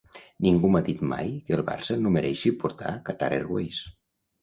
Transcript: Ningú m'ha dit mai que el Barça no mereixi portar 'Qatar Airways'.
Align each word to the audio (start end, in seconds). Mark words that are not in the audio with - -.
Ningú 0.45 0.71
m'ha 0.75 0.81
dit 0.87 1.03
mai 1.11 1.29
que 1.51 1.55
el 1.59 1.63
Barça 1.69 1.99
no 2.07 2.17
mereixi 2.19 2.55
portar 2.65 2.99
'Qatar 2.99 3.33
Airways'. 3.41 3.89